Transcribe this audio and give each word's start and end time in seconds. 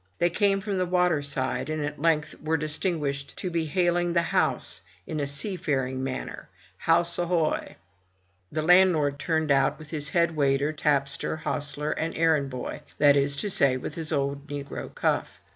They 0.17 0.31
came 0.31 0.61
from 0.61 0.79
the 0.79 0.87
water 0.87 1.21
side, 1.21 1.69
and 1.69 1.85
at 1.85 2.01
length 2.01 2.33
were 2.43 2.57
distinguished 2.57 3.37
to 3.37 3.51
be 3.51 3.65
hailing 3.65 4.13
the 4.13 4.23
house 4.33 4.81
in 5.05 5.17
the 5.17 5.27
sea 5.27 5.55
faring 5.55 6.03
manner, 6.03 6.49
House 6.77 7.19
a 7.19 7.27
hoy!'* 7.27 7.75
The 8.51 8.63
landlord 8.63 9.19
turned 9.19 9.51
out 9.51 9.77
with 9.77 9.91
his 9.91 10.09
head 10.09 10.35
waiter, 10.35 10.73
tapster, 10.73 11.35
hostler, 11.37 11.91
and 11.91 12.17
errand 12.17 12.49
boy— 12.49 12.81
that 12.97 13.15
is 13.15 13.35
to 13.35 13.51
say, 13.51 13.77
with 13.77 13.93
his 13.93 14.11
old 14.11 14.47
negro 14.47 14.91
Cuff. 14.95 15.39